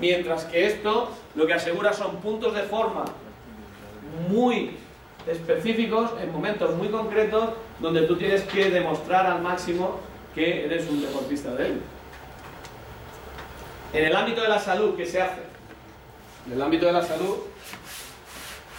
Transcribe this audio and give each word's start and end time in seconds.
mientras 0.00 0.44
que 0.44 0.66
esto 0.66 1.10
lo 1.34 1.46
que 1.46 1.54
asegura 1.54 1.92
son 1.92 2.16
puntos 2.16 2.54
de 2.54 2.62
forma 2.62 3.04
muy 4.28 4.76
específicos 5.26 6.10
en 6.20 6.32
momentos 6.32 6.74
muy 6.76 6.88
concretos 6.88 7.50
donde 7.80 8.02
tú 8.02 8.16
tienes 8.16 8.42
que 8.42 8.70
demostrar 8.70 9.26
al 9.26 9.42
máximo 9.42 10.00
que 10.34 10.64
eres 10.64 10.88
un 10.88 11.00
deportista 11.00 11.54
de 11.54 11.66
él. 11.66 11.80
En 13.92 14.04
el 14.04 14.14
ámbito 14.14 14.42
de 14.42 14.48
la 14.48 14.58
salud, 14.58 14.94
¿qué 14.96 15.06
se 15.06 15.20
hace? 15.20 15.40
En 16.46 16.52
el 16.52 16.62
ámbito 16.62 16.86
de 16.86 16.92
la 16.92 17.02
salud, 17.02 17.36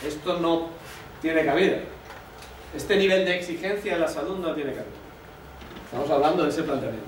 esto 0.06 0.40
no 0.40 0.70
tiene 1.22 1.44
cabida. 1.46 1.78
Este 2.76 2.96
nivel 2.96 3.26
de 3.26 3.38
exigencia 3.38 3.96
en 3.96 4.02
la 4.02 4.08
salud 4.08 4.38
no 4.38 4.54
tiene 4.54 4.72
cabida. 4.72 4.94
Estamos 5.86 6.10
hablando 6.12 6.44
de 6.44 6.50
ese 6.50 6.64
planteamiento. 6.64 7.08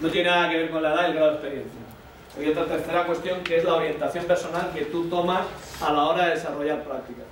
No 0.00 0.08
tiene 0.08 0.30
nada 0.30 0.50
que 0.50 0.56
ver 0.56 0.70
con 0.70 0.82
la 0.82 0.94
edad 0.94 1.02
y 1.02 1.10
el 1.10 1.14
grado 1.14 1.30
de 1.30 1.34
experiencia. 1.34 1.81
Hay 2.38 2.48
otra 2.48 2.64
tercera 2.64 3.04
cuestión 3.04 3.42
que 3.42 3.58
es 3.58 3.64
la 3.64 3.74
orientación 3.74 4.24
personal 4.24 4.70
que 4.74 4.86
tú 4.86 5.08
tomas 5.08 5.42
a 5.80 5.92
la 5.92 6.04
hora 6.04 6.26
de 6.26 6.34
desarrollar 6.34 6.82
prácticas. 6.82 7.24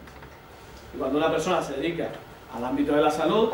Y 0.94 0.98
cuando 0.98 1.18
una 1.18 1.30
persona 1.30 1.62
se 1.62 1.74
dedica 1.74 2.08
al 2.54 2.64
ámbito 2.64 2.92
de 2.92 3.00
la 3.00 3.10
salud, 3.10 3.50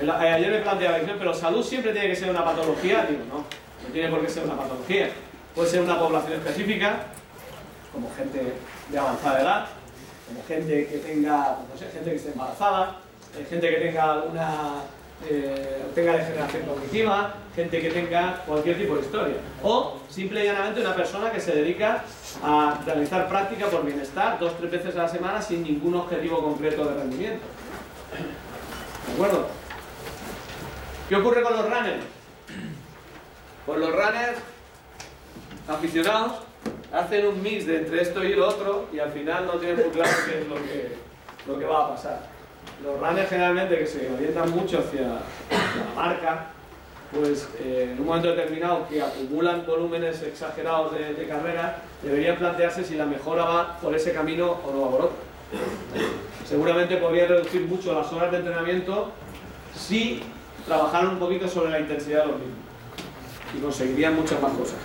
eh, 0.00 0.10
ayer 0.10 0.50
me 0.50 0.58
planteaba, 0.58 0.98
pero 1.18 1.32
salud 1.32 1.64
siempre 1.64 1.92
tiene 1.92 2.08
que 2.08 2.16
ser 2.16 2.30
una 2.30 2.44
patología. 2.44 3.06
Digo, 3.06 3.22
no, 3.28 3.36
no 3.38 3.92
tiene 3.92 4.08
por 4.10 4.20
qué 4.20 4.28
ser 4.28 4.44
una 4.44 4.56
patología. 4.56 5.10
Puede 5.54 5.70
ser 5.70 5.80
una 5.80 5.98
población 5.98 6.34
específica, 6.34 7.06
como 7.92 8.10
gente 8.14 8.54
de 8.90 8.98
avanzada 8.98 9.40
edad, 9.40 9.66
como 10.26 10.44
gente 10.46 10.86
que 10.88 10.98
tenga, 10.98 11.58
no 11.72 11.78
sé, 11.78 11.86
gente 11.86 12.10
que 12.10 12.16
esté 12.16 12.32
embarazada, 12.32 12.96
eh, 13.38 13.46
gente 13.48 13.70
que 13.70 13.76
tenga 13.76 14.12
alguna 14.12 14.82
eh, 15.28 15.84
tenga 15.94 16.16
degeneración 16.16 16.62
cognitiva, 16.64 17.34
gente 17.54 17.80
que 17.80 17.90
tenga 17.90 18.42
cualquier 18.46 18.78
tipo 18.78 18.96
de 18.96 19.02
historia. 19.02 19.36
O 19.62 20.00
simple 20.08 20.42
y 20.42 20.46
llanamente 20.46 20.80
una 20.80 20.94
persona 20.94 21.30
que 21.30 21.40
se 21.40 21.54
dedica 21.54 22.04
a 22.42 22.80
realizar 22.84 23.28
práctica 23.28 23.66
por 23.66 23.84
bienestar 23.84 24.38
dos 24.38 24.52
o 24.52 24.56
tres 24.56 24.70
veces 24.70 24.96
a 24.96 25.02
la 25.02 25.08
semana 25.08 25.40
sin 25.40 25.62
ningún 25.62 25.94
objetivo 25.94 26.42
concreto 26.42 26.84
de 26.84 26.94
rendimiento. 26.94 27.44
¿De 29.06 29.12
acuerdo? 29.14 29.48
¿Qué 31.08 31.16
ocurre 31.16 31.42
con 31.42 31.54
los 31.54 31.64
runners? 31.64 32.04
Pues 33.66 33.78
los 33.78 33.90
runners 33.90 34.38
aficionados 35.68 36.32
hacen 36.92 37.26
un 37.26 37.42
mix 37.42 37.66
de 37.66 37.78
entre 37.78 38.02
esto 38.02 38.22
y 38.22 38.34
lo 38.34 38.48
otro 38.48 38.88
y 38.92 38.98
al 38.98 39.10
final 39.10 39.46
no 39.46 39.54
tienen 39.54 39.76
muy 39.76 39.90
claro 39.90 40.12
qué 40.26 40.40
es 40.40 40.48
lo 40.48 40.54
que, 40.56 40.96
lo 41.46 41.58
que 41.58 41.64
va 41.64 41.84
a 41.84 41.88
pasar. 41.94 42.33
Los 42.82 43.00
runners 43.00 43.28
generalmente 43.28 43.78
que 43.78 43.86
se 43.86 44.10
orientan 44.12 44.50
mucho 44.50 44.80
hacia 44.80 45.00
la 45.02 45.22
marca, 45.94 46.46
pues 47.12 47.48
eh, 47.60 47.90
en 47.92 48.00
un 48.00 48.06
momento 48.06 48.28
determinado 48.28 48.88
que 48.88 49.00
acumulan 49.00 49.64
volúmenes 49.66 50.22
exagerados 50.22 50.92
de, 50.92 51.14
de, 51.14 51.28
carrera, 51.28 51.78
deberían 52.02 52.36
plantearse 52.36 52.84
si 52.84 52.96
la 52.96 53.06
mejora 53.06 53.44
va 53.44 53.78
por 53.78 53.94
ese 53.94 54.12
camino 54.12 54.58
o 54.66 54.72
no 54.72 54.80
va 54.82 54.90
por 54.90 55.00
otro. 55.02 55.16
Seguramente 56.46 56.96
podría 56.96 57.26
reducir 57.26 57.62
mucho 57.62 57.94
las 57.94 58.12
horas 58.12 58.32
de 58.32 58.38
entrenamiento 58.38 59.12
si 59.76 60.22
trabajaran 60.66 61.10
un 61.10 61.18
poquito 61.18 61.48
sobre 61.48 61.70
la 61.70 61.80
intensidad 61.80 62.22
de 62.22 62.26
los 62.26 62.36
mismos 62.36 62.64
y 63.56 63.60
conseguirían 63.60 64.14
muchas 64.14 64.40
más 64.40 64.52
cosas. 64.52 64.76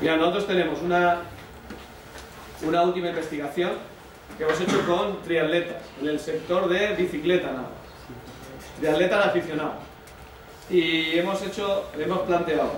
Mira, 0.00 0.16
nosotros 0.16 0.46
tenemos 0.46 0.80
una, 0.82 1.20
una 2.66 2.82
última 2.82 3.08
investigación 3.08 3.72
que 4.36 4.44
hemos 4.44 4.60
hecho 4.60 4.86
con 4.86 5.22
triatletas, 5.22 5.82
en 6.00 6.08
el 6.08 6.18
sector 6.18 6.68
de 6.68 6.94
bicicleta 6.94 7.48
nada 7.48 7.62
más. 7.62 7.70
Triatletas 8.78 9.26
aficionados. 9.26 9.74
Y 10.70 11.18
hemos 11.18 11.42
hecho, 11.42 11.88
hemos 11.98 12.20
planteado 12.20 12.72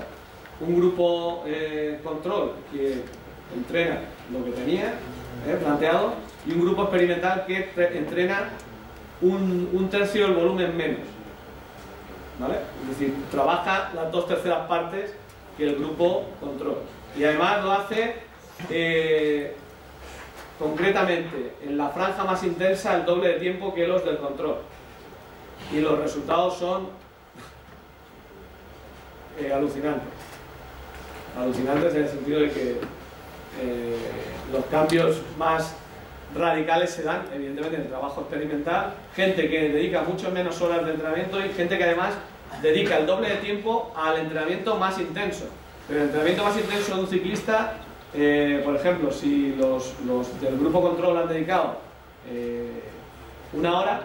un 0.61 0.77
grupo 0.77 1.45
eh, 1.47 2.01
control 2.03 2.53
que 2.73 3.03
entrena 3.55 4.01
lo 4.33 4.45
que 4.45 4.53
tenía 4.53 4.95
eh, 5.47 5.57
planteado 5.61 6.15
y 6.47 6.53
un 6.53 6.63
grupo 6.63 6.83
experimental 6.85 7.45
que 7.47 7.71
entrena 7.95 8.51
un, 9.21 9.71
un 9.73 9.89
tercio 9.91 10.27
del 10.27 10.37
volumen 10.37 10.77
menos. 10.77 11.01
¿Vale? 12.39 12.57
Es 12.83 12.99
decir, 12.99 13.15
trabaja 13.31 13.93
las 13.95 14.11
dos 14.11 14.27
terceras 14.27 14.67
partes 14.67 15.15
que 15.57 15.65
el 15.65 15.77
grupo 15.77 16.27
control. 16.41 16.79
Y 17.17 17.25
además 17.25 17.63
lo 17.63 17.73
hace 17.73 18.17
eh, 18.71 19.55
concretamente 20.63 21.55
en 21.65 21.77
la 21.77 21.89
franja 21.89 22.23
más 22.23 22.45
intensa 22.45 22.95
el 22.95 23.05
doble 23.05 23.31
de 23.31 23.41
tiempo 23.41 23.75
que 23.75 23.85
los 23.85 24.05
del 24.05 24.19
control. 24.19 24.59
Y 25.73 25.81
los 25.81 25.99
resultados 25.99 26.57
son 26.57 26.89
eh, 29.41 29.53
alucinantes. 29.53 30.07
Alucinantes 31.37 31.95
en 31.95 32.03
el 32.03 32.09
sentido 32.09 32.41
de 32.41 32.51
que 32.51 32.71
eh, 33.61 33.97
los 34.53 34.65
cambios 34.67 35.21
más 35.37 35.75
radicales 36.33 36.91
se 36.91 37.03
dan, 37.03 37.25
evidentemente, 37.35 37.77
en 37.77 37.83
el 37.83 37.89
trabajo 37.89 38.21
experimental, 38.21 38.95
gente 39.17 39.51
que 39.51 39.69
dedica 39.71 40.03
mucho 40.03 40.31
menos 40.31 40.61
horas 40.63 40.85
de 40.85 40.93
entrenamiento 40.93 41.45
y 41.45 41.49
gente 41.51 41.77
que 41.77 41.85
además 41.85 42.15
dedica 42.63 42.99
el 42.99 43.07
doble 43.07 43.31
de 43.31 43.37
tiempo 43.37 43.93
al 43.97 44.19
entrenamiento 44.19 44.77
más 44.77 44.99
intenso. 45.01 45.47
Pero 45.89 46.01
el 46.01 46.07
entrenamiento 46.07 46.45
más 46.45 46.57
intenso 46.57 46.95
de 46.95 47.01
un 47.01 47.09
ciclista, 47.09 47.75
eh, 48.15 48.61
por 48.65 48.77
ejemplo, 48.77 49.11
si 49.11 49.55
los, 49.55 49.95
del 50.41 50.59
grupo 50.59 50.83
control 50.83 51.17
han 51.17 51.29
dedicado 51.29 51.77
eh, 52.31 52.83
una 53.53 53.79
hora, 53.79 54.01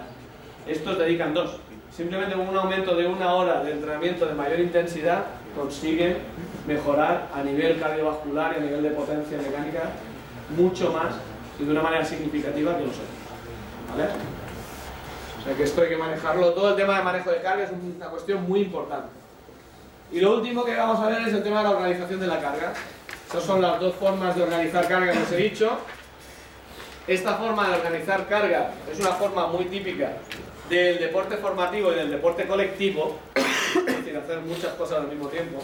estos 0.68 0.98
dedican 0.98 1.34
dos. 1.34 1.60
Simplemente 1.92 2.36
con 2.36 2.48
un 2.48 2.58
aumento 2.58 2.96
de 2.96 3.08
una 3.08 3.34
hora 3.34 3.64
de 3.64 3.72
entrenamiento 3.72 4.26
de 4.26 4.34
mayor 4.34 4.60
intensidad 4.60 5.26
consiguen 5.56 6.18
mejorar 6.68 7.30
a 7.34 7.42
nivel 7.44 7.80
cardiovascular 7.80 8.54
y 8.54 8.58
a 8.58 8.66
nivel 8.66 8.84
de 8.84 8.90
potencia 8.92 9.38
mecánica 9.38 9.90
mucho 10.56 10.92
más 10.92 11.16
y 11.60 11.66
de 11.66 11.72
una 11.72 11.82
manera 11.82 12.06
significativa 12.06 12.78
que 12.78 12.86
los 12.86 12.94
otros. 12.94 13.08
¿Vale? 13.90 14.10
O 15.40 15.44
sea 15.44 15.56
que 15.56 15.64
esto 15.64 15.82
hay 15.82 15.90
que 15.90 15.98
manejarlo. 15.98 16.54
Todo 16.54 16.70
el 16.70 16.76
tema 16.76 16.98
de 16.98 17.04
manejo 17.04 17.32
de 17.32 17.42
carga 17.42 17.64
es 17.64 17.72
una 17.72 18.08
cuestión 18.08 18.48
muy 18.48 18.62
importante. 18.62 19.10
Y 20.12 20.20
lo 20.20 20.36
último 20.36 20.64
que 20.64 20.76
vamos 20.76 21.00
a 21.00 21.08
ver 21.08 21.28
es 21.28 21.34
el 21.34 21.44
tema 21.44 21.58
de 21.58 21.64
la 21.64 21.72
organización 21.72 22.20
de 22.20 22.28
la 22.28 22.40
carga. 22.40 22.74
Estas 23.28 23.44
son 23.44 23.62
las 23.62 23.78
dos 23.82 23.94
formas 23.96 24.38
de 24.38 24.44
organizar 24.44 24.88
carga 24.88 25.12
que 25.12 25.20
os 25.20 25.32
he 25.34 25.36
dicho. 25.36 25.78
Esta 27.06 27.36
forma 27.36 27.68
de 27.68 27.76
organizar 27.76 28.26
carga 28.30 28.72
es 28.90 29.02
una 29.02 29.12
forma 29.12 29.48
muy 29.48 29.66
típica 29.66 30.14
del 30.70 30.98
deporte 30.98 31.36
formativo 31.36 31.92
y 31.92 31.96
del 31.96 32.10
deporte 32.10 32.48
colectivo, 32.48 33.20
es 33.36 33.86
decir, 33.86 34.16
hacer 34.16 34.40
muchas 34.40 34.76
cosas 34.76 35.00
al 35.00 35.10
mismo 35.10 35.28
tiempo. 35.28 35.60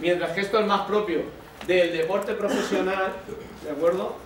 Mientras 0.00 0.32
que 0.32 0.42
esto 0.42 0.58
es 0.58 0.66
más 0.66 0.82
propio 0.82 1.22
del 1.66 1.96
deporte 1.96 2.34
profesional, 2.34 3.14
¿de 3.64 3.70
acuerdo? 3.70 4.16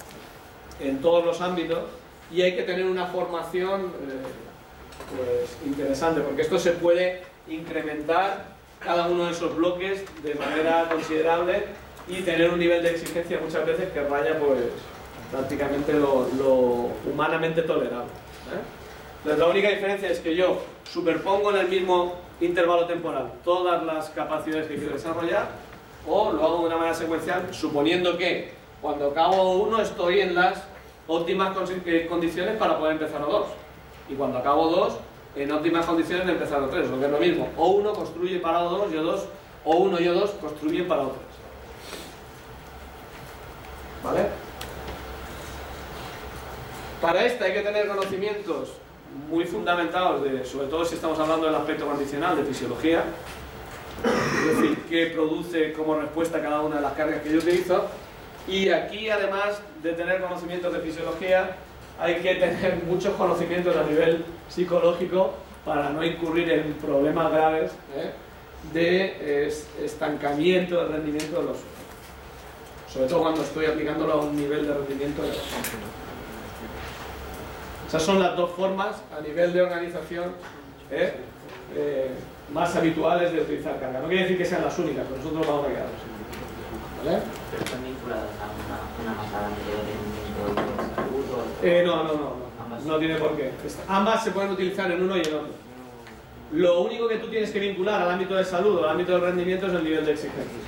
En 0.81 1.01
todos 1.01 1.25
los 1.25 1.41
ámbitos, 1.41 1.85
y 2.33 2.43
hay 2.43 2.57
que 2.57 2.65
tener 2.65 2.85
una 2.85 3.07
formación 3.07 3.83
eh, 3.83 5.17
pues, 5.17 5.57
interesante, 5.65 6.21
porque 6.21 6.43
esto 6.43 6.59
se 6.59 6.73
puede 6.73 7.23
incrementar 7.47 8.45
cada 8.81 9.07
uno 9.07 9.27
de 9.27 9.31
esos 9.31 9.55
bloques 9.55 10.03
de 10.25 10.35
manera 10.35 10.89
considerable 10.91 11.90
y 12.11 12.23
tener 12.23 12.51
un 12.51 12.59
nivel 12.59 12.83
de 12.83 12.91
exigencia 12.91 13.39
muchas 13.43 13.65
veces 13.65 13.91
que 13.93 14.03
raya 14.03 14.39
pues 14.39 14.61
prácticamente 15.31 15.93
lo, 15.93 16.27
humanamente 17.11 17.63
tolerable. 17.63 18.11
¿eh? 18.53 19.37
la 19.37 19.47
única 19.47 19.69
diferencia 19.69 20.11
es 20.11 20.19
que 20.19 20.35
yo 20.35 20.63
superpongo 20.85 21.51
en 21.51 21.59
el 21.59 21.69
mismo 21.69 22.17
intervalo 22.41 22.87
temporal 22.87 23.33
todas 23.45 23.83
las 23.85 24.11
capacidades 24.11 24.67
que 24.67 24.77
quiero 24.77 24.95
desarrollar 24.95 25.49
o 26.07 26.33
lo 26.33 26.45
hago 26.45 26.59
de 26.61 26.67
una 26.67 26.77
manera 26.77 26.95
secuencial 26.95 27.49
suponiendo 27.53 28.19
que 28.19 28.53
cuando 28.81 29.11
acabo 29.11 29.53
uno 29.53 29.81
estoy 29.81 30.21
en 30.21 30.35
las 30.35 30.65
óptimas 31.07 31.57
eh, 31.87 32.07
condiciones 32.09 32.57
para 32.57 32.79
poder 32.79 32.95
empezar 32.95 33.23
a 33.23 33.27
dos 33.27 33.47
y 34.09 34.15
cuando 34.15 34.39
acabo 34.39 34.69
dos 34.69 34.99
en 35.37 35.53
óptimas 35.53 35.87
condiciones 35.87 36.27
de 36.27 36.33
empezar 36.33 36.63
a 36.63 36.69
tres, 36.69 36.89
lo 36.89 36.99
que 36.99 37.07
es 37.07 37.13
lo 37.13 37.19
mismo. 37.19 37.49
O 37.57 37.69
uno 37.69 37.93
construye 37.93 38.39
para 38.41 38.63
dos, 38.63 38.91
yo 38.91 39.03
dos, 39.03 39.27
o 39.65 39.77
uno 39.77 40.01
y 40.01 40.05
yo 40.05 40.15
dos 40.15 40.31
construyen 40.33 40.89
para 40.89 41.03
otros. 41.03 41.30
¿Vale? 44.03 44.27
Para 47.01 47.25
esto 47.25 47.45
hay 47.45 47.53
que 47.53 47.61
tener 47.63 47.89
conocimientos 47.89 48.73
muy 49.29 49.45
fundamentados, 49.45 50.23
de, 50.23 50.45
sobre 50.45 50.69
todo 50.69 50.85
si 50.85 50.95
estamos 50.95 51.19
hablando 51.19 51.47
del 51.47 51.55
aspecto 51.55 51.87
condicional 51.87 52.37
de 52.37 52.45
fisiología, 52.45 53.05
es 54.05 54.57
decir, 54.57 54.79
qué 54.89 55.07
produce 55.07 55.73
como 55.73 55.97
respuesta 55.97 56.41
cada 56.41 56.61
una 56.61 56.77
de 56.77 56.83
las 56.83 56.93
cargas 56.95 57.23
que 57.23 57.33
yo 57.33 57.39
utilizo. 57.39 57.87
Y 58.49 58.71
aquí, 58.71 59.11
además 59.11 59.61
de 59.83 59.93
tener 59.93 60.21
conocimientos 60.21 60.73
de 60.73 60.81
fisiología, 60.81 61.57
hay 61.99 62.17
que 62.17 62.35
tener 62.37 62.83
muchos 62.87 63.15
conocimientos 63.15 63.77
a 63.77 63.85
nivel 63.85 64.25
psicológico 64.49 65.35
para 65.65 65.91
no 65.91 66.03
incurrir 66.03 66.51
en 66.51 66.73
problemas 66.75 67.31
graves 67.33 67.73
¿eh? 67.95 68.13
de 68.73 69.49
estancamiento 69.85 70.77
del 70.83 70.93
rendimiento 70.93 71.41
de 71.41 71.47
los 71.47 71.59
sobre 72.93 73.07
todo 73.07 73.23
cuando 73.23 73.43
estoy 73.43 73.67
aplicándolo 73.67 74.13
a 74.13 74.17
un 74.17 74.37
nivel 74.37 74.67
de 74.67 74.75
rendimiento 74.75 75.23
de 75.23 75.31
Esas 77.87 78.03
son 78.03 78.21
las 78.21 78.37
dos 78.37 78.51
formas 78.51 78.97
a 79.17 79.21
nivel 79.21 79.53
de 79.53 79.63
organización 79.63 80.33
¿eh? 80.91 81.15
Eh, 81.77 82.11
más 82.53 82.75
habituales 82.75 83.33
de 83.33 83.43
utilizar 83.43 83.79
carga. 83.79 84.01
No 84.01 84.09
quiere 84.09 84.25
decir 84.25 84.39
que 84.39 84.45
sean 84.45 84.63
las 84.63 84.77
únicas, 84.79 85.05
pero 85.09 85.19
nosotros 85.19 85.47
vamos 85.47 85.67
a 85.67 85.69
quedar 85.69 85.87
¿Vale? 87.05 87.19
Pero 87.51 87.65
están 87.65 87.85
vinculadas 87.85 88.25
a 88.25 88.47
una, 89.03 89.15
masa 89.15 89.49
de 89.49 89.55
salud. 90.97 91.21
Eh, 91.63 91.83
no, 91.87 91.97
no, 91.97 92.13
no, 92.13 92.35
no, 92.69 92.85
no 92.85 92.99
tiene 92.99 93.15
por 93.15 93.37
qué. 93.37 93.53
Ambas 93.89 94.25
se 94.25 94.33
pueden 94.33 94.51
utilizar 94.51 94.91
en 94.91 95.03
uno 95.03 95.17
y 95.17 95.21
en 95.21 95.35
otro. 95.35 95.61
Lo 96.53 96.81
único 96.83 97.07
que 97.07 97.19
tú 97.19 97.29
tienes 97.29 97.53
que 97.53 97.61
vincular 97.61 98.03
al 98.03 98.11
ámbito 98.11 98.35
de 98.35 98.45
salud 98.45 98.77
o 98.77 98.85
al 98.85 98.91
ámbito 98.91 99.13
del 99.13 99.21
rendimiento 99.21 99.69
es 99.69 99.75
el 99.75 99.85
nivel 99.85 100.05
de 100.05 100.13
exigencia. 100.13 100.59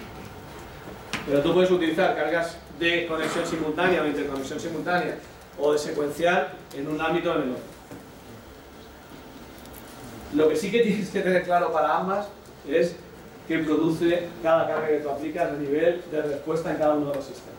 Pero 1.27 1.41
tú 1.41 1.55
puedes 1.55 1.71
utilizar 1.71 2.15
cargas 2.17 2.57
de 2.79 3.07
conexión 3.07 3.47
simultánea 3.47 4.03
o 4.03 4.07
interconexión 4.07 4.59
simultánea 4.59 5.17
o 5.59 5.73
de 5.73 5.79
secuencial 5.79 6.53
en 6.75 6.89
un 6.89 7.01
ámbito 7.01 7.33
o 7.33 7.37
en. 7.37 7.55
Lo 10.35 10.49
que 10.49 10.57
sí 10.57 10.71
que 10.71 10.81
tienes 10.81 11.11
que 11.11 11.21
tener 11.21 11.45
claro 11.45 11.73
para 11.73 11.99
ambas 11.99 12.27
es 12.67 12.97
que 13.47 13.59
produce 13.59 14.29
cada 14.43 14.67
carga 14.67 14.89
que 14.89 14.99
tú 14.99 15.11
aplicas 15.11 15.51
el 15.53 15.63
nivel 15.63 16.03
de 16.11 16.23
respuesta 16.23 16.71
en 16.71 16.79
cada 16.79 16.95
uno 16.95 17.11
de 17.11 17.17
los 17.17 17.25
sistemas. 17.25 17.53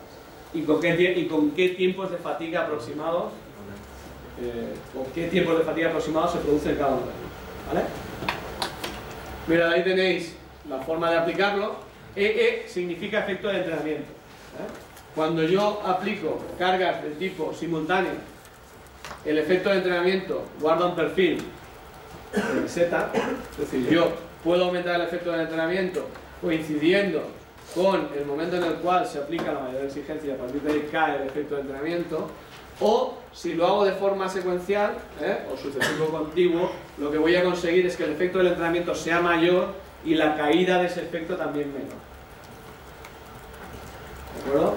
Y 0.52 0.62
con 0.62 0.80
qué, 0.80 1.14
y 1.16 1.26
con 1.26 1.50
qué 1.52 1.70
tiempos 1.70 2.10
de 2.10 2.16
fatiga 2.16 2.62
aproximados 2.62 3.32
eh, 4.42 4.74
o 4.98 5.06
qué 5.14 5.28
tiempos 5.28 5.58
de 5.58 5.64
fatiga 5.64 5.88
aproximados 5.88 6.32
se 6.32 6.38
produce 6.38 6.70
en 6.70 6.76
cada 6.76 6.90
uno 6.90 7.02
de 7.02 7.12
ellos. 7.12 7.68
¿Vale? 7.68 7.84
Mirad, 9.46 9.72
ahí 9.72 9.84
tenéis 9.84 10.34
la 10.68 10.78
forma 10.78 11.10
de 11.10 11.18
aplicarlo. 11.18 11.76
EE 12.16 12.68
significa 12.68 13.20
efecto 13.20 13.48
de 13.48 13.58
entrenamiento. 13.58 14.04
¿eh? 14.04 14.94
Cuando 15.14 15.42
yo 15.44 15.82
aplico 15.84 16.40
cargas 16.58 17.02
de 17.02 17.10
tipo 17.10 17.52
simultáneo, 17.54 18.12
el 19.24 19.38
efecto 19.38 19.70
de 19.70 19.76
entrenamiento 19.76 20.44
guarda 20.60 20.86
un 20.86 20.96
perfil 20.96 21.42
de 22.32 22.60
meseta, 22.60 23.12
es 23.52 23.58
decir, 23.58 23.88
yo 23.88 24.12
puedo 24.42 24.64
aumentar 24.64 24.96
el 24.96 25.02
efecto 25.02 25.30
del 25.30 25.42
entrenamiento 25.42 26.06
coincidiendo 26.40 27.22
con 27.74 28.08
el 28.16 28.26
momento 28.26 28.56
en 28.56 28.64
el 28.64 28.74
cual 28.74 29.06
se 29.06 29.18
aplica 29.18 29.52
la 29.52 29.60
mayor 29.60 29.84
exigencia 29.84 30.30
y 30.30 30.34
a 30.34 30.38
partir 30.38 30.60
de 30.62 30.72
ahí 30.72 30.88
cae 30.90 31.16
el 31.16 31.28
efecto 31.28 31.54
de 31.54 31.62
entrenamiento, 31.62 32.28
o 32.80 33.18
si 33.32 33.54
lo 33.54 33.66
hago 33.66 33.84
de 33.84 33.92
forma 33.92 34.28
secuencial 34.28 34.94
¿eh? 35.20 35.38
o 35.52 35.56
sucesivo 35.56 36.06
contiguo, 36.06 36.70
lo 36.98 37.10
que 37.10 37.18
voy 37.18 37.36
a 37.36 37.44
conseguir 37.44 37.86
es 37.86 37.96
que 37.96 38.04
el 38.04 38.12
efecto 38.12 38.38
del 38.38 38.48
entrenamiento 38.48 38.94
sea 38.94 39.20
mayor 39.20 39.68
y 40.04 40.14
la 40.14 40.36
caída 40.36 40.78
de 40.78 40.86
ese 40.86 41.02
efecto 41.02 41.36
también 41.36 41.72
menor. 41.72 41.88
¿De 44.34 44.40
acuerdo? 44.40 44.74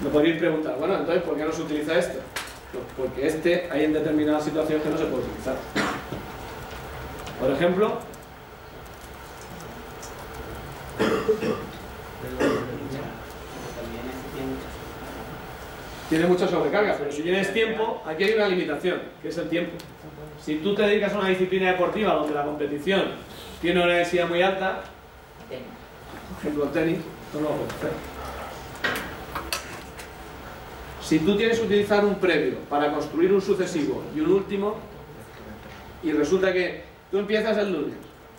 Me 0.00 0.10
podríais 0.10 0.38
preguntar, 0.38 0.76
bueno, 0.78 0.96
entonces, 0.96 1.22
¿por 1.22 1.36
qué 1.36 1.44
no 1.44 1.52
se 1.52 1.62
utiliza? 1.62 1.92
Pues 1.92 2.84
porque 2.96 3.26
este 3.26 3.68
hay 3.70 3.84
en 3.84 3.92
determinadas 3.92 4.44
situaciones 4.44 4.82
que 4.82 4.90
no 4.90 4.98
se 4.98 5.04
puede 5.06 5.24
utilizar. 5.24 5.56
Por 7.40 7.50
ejemplo, 7.50 8.00
También 13.76 14.04
este 14.08 14.28
tiene 14.32 14.48
muchas 14.52 14.72
tiene 16.08 16.26
mucha 16.26 16.46
sobrecarga, 16.48 16.96
pero 16.98 17.10
si 17.10 17.22
tienes 17.22 17.52
tiempo, 17.52 18.02
aquí 18.06 18.24
hay 18.24 18.34
una 18.34 18.48
limitación, 18.48 19.00
que 19.22 19.28
es 19.28 19.38
el 19.38 19.48
tiempo. 19.48 19.72
Si 20.44 20.56
tú 20.56 20.74
te 20.74 20.82
dedicas 20.82 21.12
a 21.14 21.18
una 21.18 21.28
disciplina 21.28 21.72
deportiva 21.72 22.14
donde 22.14 22.34
la 22.34 22.44
competición 22.44 23.04
tiene 23.60 23.82
una 23.82 23.94
densidad 23.94 24.28
muy 24.28 24.42
alta, 24.42 24.82
por 25.48 26.38
ejemplo 26.40 26.64
el 26.64 26.70
tenis, 26.70 26.98
no 27.34 27.40
lo 27.40 27.48
puedes 27.50 27.72
hacer. 27.74 27.90
Si 31.02 31.20
tú 31.20 31.36
tienes 31.36 31.58
que 31.58 31.66
utilizar 31.66 32.04
un 32.04 32.16
previo 32.16 32.58
para 32.68 32.92
construir 32.92 33.32
un 33.32 33.40
sucesivo 33.40 34.02
y 34.14 34.20
un 34.20 34.30
último, 34.32 34.76
y 36.02 36.12
resulta 36.12 36.52
que 36.52 36.82
tú 37.10 37.18
empiezas 37.18 37.56
el 37.58 37.72
lunes, 37.72 37.94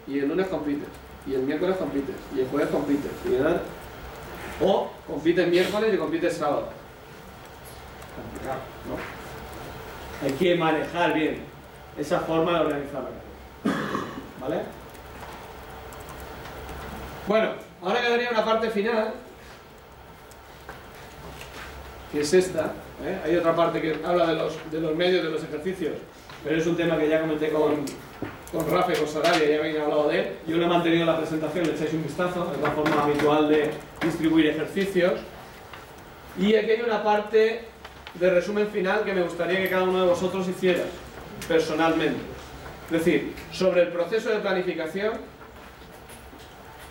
y 0.07 0.19
el 0.19 0.27
lunes 0.27 0.47
compites, 0.47 0.87
y 1.25 1.33
el 1.33 1.41
miércoles 1.41 1.77
compites, 1.77 2.15
y 2.35 2.41
el 2.41 2.47
jueves 2.47 2.69
compites, 2.69 3.11
y 3.29 3.35
el- 3.35 3.59
o 4.61 4.89
compites 5.05 5.47
miércoles 5.47 5.93
y 5.93 5.97
compites 5.97 6.37
sábado. 6.37 6.69
¿No? 8.87 8.97
Hay 10.25 10.33
que 10.33 10.55
manejar 10.55 11.13
bien 11.13 11.41
esa 11.97 12.19
forma 12.21 12.53
de 12.53 12.59
organizar 12.65 13.03
la. 13.03 13.71
¿Vale? 14.39 14.61
Bueno, 17.27 17.49
ahora 17.81 18.01
quedaría 18.01 18.29
una 18.29 18.45
parte 18.45 18.69
final, 18.69 19.13
que 22.11 22.21
es 22.21 22.33
esta. 22.33 22.73
¿eh? 23.03 23.19
Hay 23.25 23.35
otra 23.35 23.55
parte 23.55 23.81
que 23.81 23.99
habla 24.05 24.27
de 24.27 24.35
los, 24.35 24.71
de 24.71 24.79
los 24.79 24.95
medios 24.95 25.23
de 25.23 25.29
los 25.29 25.43
ejercicios, 25.43 25.93
pero 26.43 26.55
es 26.55 26.65
un 26.65 26.77
tema 26.77 26.97
que 26.97 27.09
ya 27.09 27.19
comenté 27.19 27.49
con, 27.49 27.83
con 28.51 28.71
Rafa 28.71 28.93
y 28.93 28.95
con 28.95 29.07
Sarabia, 29.07 29.49
ya 29.49 29.57
habéis 29.57 29.79
hablado 29.79 30.07
de 30.07 30.19
él. 30.19 30.27
Yo 30.47 30.57
le 30.57 30.65
he 30.65 30.67
mantenido 30.67 31.05
la 31.05 31.17
presentación, 31.17 31.67
le 31.67 31.73
echáis 31.73 31.93
un 31.93 32.03
vistazo, 32.03 32.51
es 32.55 32.61
la 32.61 32.71
forma 32.71 33.03
habitual 33.03 33.49
de 33.49 33.71
distribuir 34.01 34.47
ejercicios. 34.47 35.19
Y 36.39 36.55
aquí 36.55 36.71
hay 36.71 36.81
una 36.81 37.03
parte 37.03 37.65
de 38.19 38.29
resumen 38.29 38.67
final 38.67 39.03
que 39.03 39.13
me 39.13 39.23
gustaría 39.23 39.61
que 39.61 39.69
cada 39.69 39.83
uno 39.83 40.01
de 40.01 40.09
vosotros 40.09 40.47
hiciera, 40.47 40.83
personalmente. 41.47 42.19
Es 42.85 42.91
decir, 42.91 43.33
sobre 43.51 43.83
el 43.83 43.87
proceso 43.89 44.29
de 44.29 44.37
planificación, 44.37 45.13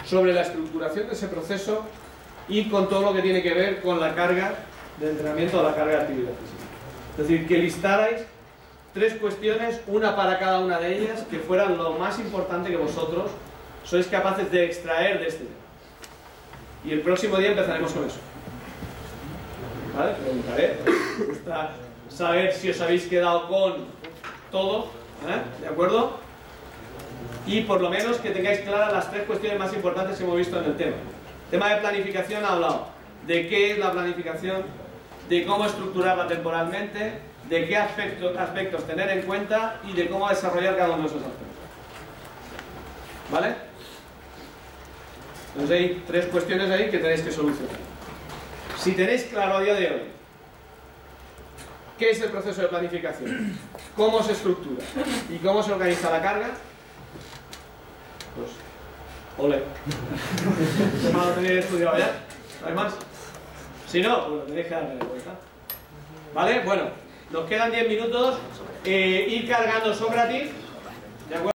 sobre 0.04 0.32
la 0.32 0.42
estructuración 0.42 1.06
de 1.08 1.14
ese 1.14 1.28
proceso 1.28 1.84
y 2.48 2.68
con 2.68 2.88
todo 2.88 3.02
lo 3.02 3.14
que 3.14 3.22
tiene 3.22 3.42
que 3.42 3.54
ver 3.54 3.80
con 3.80 3.98
la 3.98 4.14
carga 4.14 4.54
de 5.00 5.10
entrenamiento 5.10 5.60
o 5.60 5.62
la 5.62 5.74
carga 5.74 5.96
de 5.96 6.02
actividad 6.02 6.30
física. 6.30 6.64
Es 7.12 7.28
decir, 7.28 7.48
que 7.48 7.58
listarais 7.58 8.22
tres 8.94 9.14
cuestiones, 9.14 9.80
una 9.86 10.14
para 10.14 10.38
cada 10.38 10.60
una 10.60 10.78
de 10.78 10.98
ellas, 10.98 11.24
que 11.30 11.38
fueran 11.38 11.76
lo 11.76 11.92
más 11.92 12.18
importante 12.18 12.70
que 12.70 12.76
vosotros 12.76 13.30
sois 13.84 14.06
capaces 14.06 14.50
de 14.50 14.64
extraer 14.64 15.20
de 15.20 15.28
este 15.28 15.44
tema. 15.44 15.66
Y 16.84 16.92
el 16.92 17.00
próximo 17.00 17.36
día 17.36 17.50
empezaremos 17.50 17.92
con 17.92 18.06
eso. 18.06 18.18
¿Vale? 19.96 20.12
Preguntaré. 20.12 20.76
Gusta 21.46 21.70
saber 22.08 22.52
si 22.52 22.70
os 22.70 22.80
habéis 22.80 23.06
quedado 23.06 23.46
con 23.46 23.86
todo. 24.50 24.90
¿eh? 25.28 25.60
¿De 25.62 25.68
acuerdo? 25.68 26.18
Y 27.46 27.60
por 27.60 27.80
lo 27.80 27.88
menos 27.88 28.16
que 28.16 28.30
tengáis 28.30 28.60
claras 28.62 28.92
las 28.92 29.10
tres 29.12 29.22
cuestiones 29.26 29.56
más 29.56 29.72
importantes 29.72 30.18
que 30.18 30.24
hemos 30.24 30.36
visto 30.36 30.58
en 30.58 30.64
el 30.64 30.76
tema. 30.76 30.96
Tema 31.48 31.72
de 31.72 31.76
planificación 31.76 32.44
ha 32.44 32.54
hablado 32.54 32.88
de 33.28 33.48
qué 33.48 33.72
es 33.72 33.78
la 33.78 33.92
planificación, 33.92 34.64
de 35.28 35.46
cómo 35.46 35.66
estructurarla 35.66 36.26
temporalmente, 36.26 37.20
de 37.48 37.66
qué 37.68 37.76
aspectos 37.76 38.84
tener 38.88 39.08
en 39.10 39.22
cuenta 39.22 39.80
y 39.84 39.92
de 39.92 40.08
cómo 40.08 40.28
desarrollar 40.28 40.76
cada 40.76 40.94
uno 40.94 41.02
de 41.02 41.08
esos 41.08 41.22
aspectos. 41.22 41.46
¿Vale? 43.30 43.54
Entonces 45.54 45.80
hay 45.80 46.02
tres 46.08 46.26
cuestiones 46.26 46.68
ahí 46.72 46.90
que 46.90 46.98
tenéis 46.98 47.20
que 47.20 47.30
solucionar. 47.30 47.76
Si 48.76 48.92
tenéis 48.92 49.24
claro 49.24 49.58
a 49.58 49.60
día 49.60 49.74
de 49.74 49.86
hoy 49.86 50.15
qué 51.98 52.10
es 52.10 52.20
el 52.20 52.30
proceso 52.30 52.62
de 52.62 52.68
planificación, 52.68 53.58
cómo 53.96 54.22
se 54.22 54.32
estructura 54.32 54.84
y 55.30 55.36
cómo 55.38 55.62
se 55.62 55.72
organiza 55.72 56.10
la 56.10 56.22
carga, 56.22 56.48
pues, 58.34 58.50
ole. 59.38 59.62
Lo 61.12 61.58
estudiado 61.58 61.98
ya, 61.98 62.10
¿no 62.62 62.68
hay 62.68 62.74
más? 62.74 62.94
Si 63.86 64.00
no, 64.00 64.26
pues 64.26 64.38
lo 64.40 64.42
tenéis 64.42 64.66
que 64.66 64.74
darle 64.74 65.04
vuelta. 65.04 65.30
¿Vale? 66.34 66.60
Bueno, 66.64 66.82
nos 67.30 67.48
quedan 67.48 67.70
10 67.70 67.88
minutos. 67.88 68.38
Eh, 68.84 69.26
ir 69.28 69.48
cargando 69.48 69.94
Sócrates. 69.94 70.50
¿De 71.28 71.34
acuerdo? 71.34 71.52